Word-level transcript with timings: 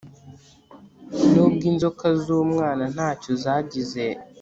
nubwo 1.31 1.63
inzoka 1.71 2.07
z'umwana 2.23 2.83
ntacyo 2.93 3.31
zagize 3.43 4.05